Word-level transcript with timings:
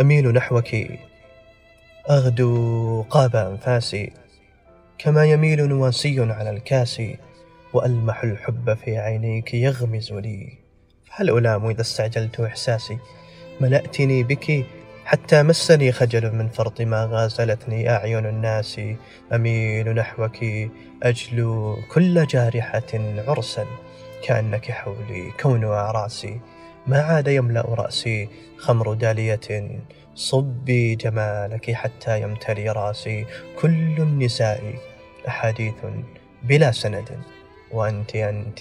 أميل 0.00 0.32
نحوك. 0.32 0.68
أغدو 2.10 3.02
قاب 3.02 3.36
أنفاسي 3.36 4.12
كما 4.98 5.24
يميل 5.24 5.68
نواسي 5.68 6.20
على 6.20 6.50
الكاس 6.50 7.02
وألمح 7.72 8.22
الحب 8.24 8.74
في 8.74 8.98
عينيك 8.98 9.54
يغمز 9.54 10.12
لي. 10.12 10.58
فهل 11.04 11.30
ألام 11.38 11.66
إذا 11.66 11.80
استعجلت 11.80 12.40
إحساسي؟ 12.40 12.98
ملأتني 13.60 14.22
بك 14.22 14.66
حتى 15.04 15.42
مسني 15.42 15.92
خجل 15.92 16.34
من 16.34 16.48
فرط 16.48 16.80
ما 16.80 17.04
غازلتني 17.04 17.90
أعين 17.90 18.26
الناس. 18.26 18.80
أميل 19.32 19.94
نحوك 19.94 20.38
أجلو 21.02 21.76
كل 21.92 22.26
جارحة 22.26 22.92
عرسا 23.28 23.66
كأنك 24.24 24.70
حولي 24.70 25.32
كون 25.40 25.64
أعراسي. 25.64 26.40
ما 26.86 27.00
عاد 27.00 27.28
يملأ 27.28 27.60
رأسي 27.60 28.28
خمر 28.56 28.94
دالية. 28.94 29.80
صبي 30.14 30.94
جمالك 30.94 31.70
حتى 31.70 32.22
يمتلي 32.22 32.70
رأسي. 32.70 33.26
كل 33.58 33.96
النساء 33.98 34.74
أحاديث 35.28 35.74
بلا 36.42 36.70
سند. 36.70 37.18
وأنت 37.70 38.16
أنت 38.16 38.58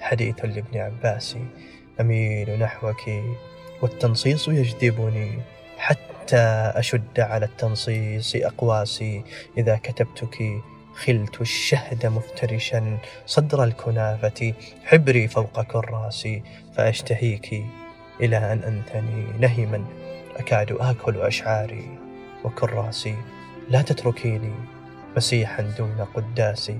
حديث 0.00 0.44
لابن 0.44 0.78
عباس. 0.78 1.36
أميل 2.00 2.58
نحوك 2.58 3.10
والتنصيص 3.82 4.48
يجذبني. 4.48 5.38
حتى 5.78 6.72
أشد 6.74 7.20
على 7.20 7.46
التنصيص 7.46 8.36
أقواسي. 8.36 9.22
إذا 9.58 9.76
كتبتك 9.76 10.42
خلت 10.94 11.40
الشهد 11.40 12.06
مفترشا 12.06 12.98
صدر 13.26 13.64
الكنافة 13.64 14.54
حبري 14.84 15.28
فوق 15.28 15.62
كراسي 15.62 16.42
فأشتهيك 16.76 17.64
إلى 18.20 18.36
أن 18.52 18.58
أنثني 18.58 19.26
نهما. 19.40 19.84
أكاد 20.36 20.72
آكل 20.72 21.20
أشعاري 21.20 21.98
وكراسي 22.44 23.14
لا 23.70 23.82
تتركيني 23.82 24.52
مسيحا 25.16 25.62
دون 25.62 26.06
قداسي 26.14 26.78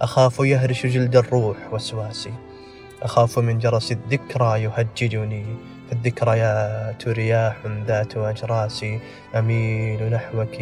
أخاف 0.00 0.38
يهرش 0.38 0.86
جلد 0.86 1.16
الروح 1.16 1.56
وسواسي 1.72 2.32
أخاف 3.02 3.38
من 3.38 3.58
جرس 3.58 3.92
الذكرى 3.92 4.62
يهججني. 4.62 5.44
فالذكريات 5.90 7.08
رياح 7.08 7.56
ذات 7.86 8.16
أجراس. 8.16 8.84
أميل 9.34 10.10
نحوك 10.10 10.56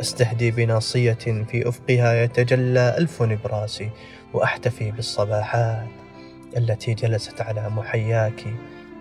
أستهدي 0.00 0.50
بناصية 0.50 1.44
في 1.48 1.68
أفقها 1.68 2.14
يتجلى 2.14 2.96
ألف 2.98 3.22
نبراس 3.22 3.82
وأحتفي 4.32 4.90
بالصباحات 4.90 5.88
التي 6.56 6.94
جلست 6.94 7.40
على 7.40 7.70
محياك 7.70 8.44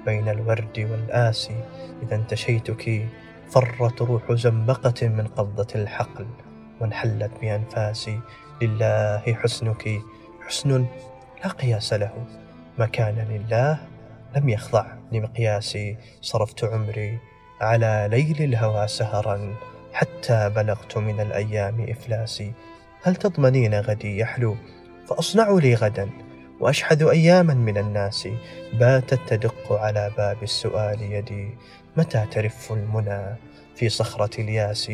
بين 0.05 0.29
الورد 0.29 0.87
والآسي 0.91 1.63
إذا 2.03 2.15
انتشيتك 2.15 3.07
فرت 3.49 4.01
روح 4.01 4.31
زنبقة 4.31 5.07
من 5.07 5.27
قبضة 5.27 5.67
الحقل 5.75 6.27
وانحلت 6.81 7.31
بأنفاسي 7.41 8.19
لله 8.61 9.33
حسنك 9.33 10.01
حسن 10.47 10.85
لا 11.43 11.49
قياس 11.49 11.93
له. 11.93 12.25
ما 12.79 12.85
كان 12.85 13.27
لله 13.29 13.77
لم 14.35 14.49
يخضع 14.49 14.85
لمقياسي 15.11 15.97
صرفت 16.21 16.63
عمري 16.63 17.19
على 17.61 18.07
ليل 18.11 18.43
الهوى 18.43 18.87
سهرا. 18.87 19.55
حتى 19.95 20.49
بلغت 20.49 20.97
من 20.97 21.19
الأيام 21.19 21.85
إفلاسي. 21.89 22.51
هل 23.03 23.15
تضمنين 23.15 23.79
غدي 23.79 24.17
يحلو؟ 24.17 24.55
فأصنع 25.07 25.51
لي 25.51 25.73
غدا 25.75 26.09
وأشحذ 26.59 27.09
أياما 27.09 27.53
من 27.53 27.77
الناس. 27.77 28.27
باتت 28.73 29.19
تدق 29.27 29.73
على 29.73 30.11
باب 30.17 30.43
السؤال 30.43 31.01
يدي. 31.01 31.49
متى 31.97 32.25
ترف 32.31 32.71
المنى؟ 32.71 33.35
في 33.75 33.89
صخرة 33.89 34.41
الياس. 34.41 34.91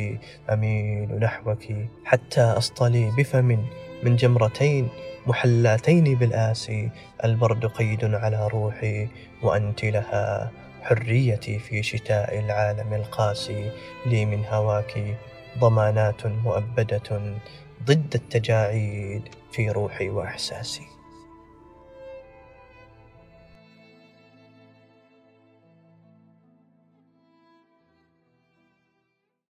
أميل 0.50 1.20
نحوك 1.20 1.64
حتى 2.06 2.42
أصطلي 2.42 3.12
بفم 3.18 3.58
من 4.04 4.16
جمرتين 4.16 4.90
محلاتين 5.28 6.16
بالآسي 6.16 6.90
البرد 7.26 7.66
قيد 7.66 8.06
على 8.06 8.48
روحي 8.48 9.08
وأنت 9.44 9.86
لها 9.86 10.52
حريتي 10.82 11.60
في 11.60 11.84
شتاء 11.84 12.40
العالم 12.40 12.94
القاسي 12.94 13.72
لي 14.06 14.26
من 14.26 14.46
هواك 14.46 15.18
ضمانات 15.60 16.28
مؤبدة 16.28 17.22
ضد 17.84 18.16
التجاعيد 18.16 19.22
في 19.52 19.70
روحي 19.70 20.10
وإحساسي. 20.10 20.88